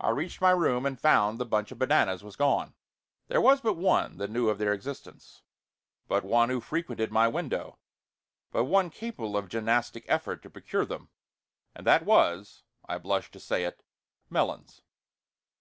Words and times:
I 0.00 0.08
reached 0.10 0.40
my 0.40 0.50
room 0.50 0.84
and 0.84 0.98
found 1.00 1.38
the 1.38 1.46
bunch 1.46 1.70
of 1.70 1.78
bananas 1.78 2.24
was 2.24 2.34
gone. 2.34 2.74
There 3.28 3.40
was 3.40 3.60
but 3.60 3.74
one 3.74 4.16
that 4.16 4.28
knew 4.28 4.48
of 4.48 4.58
their 4.58 4.72
existence, 4.72 5.42
but 6.08 6.24
one 6.24 6.48
who 6.48 6.60
frequented 6.60 7.12
my 7.12 7.28
window, 7.28 7.78
but 8.50 8.64
one 8.64 8.90
capable 8.90 9.36
of 9.36 9.48
gymnastic 9.48 10.04
effort 10.08 10.42
to 10.42 10.50
procure 10.50 10.84
them, 10.84 11.10
and 11.76 11.86
that 11.86 12.04
was 12.04 12.64
I 12.88 12.98
blush 12.98 13.30
to 13.30 13.38
say 13.38 13.62
it 13.62 13.84
Melons. 14.28 14.82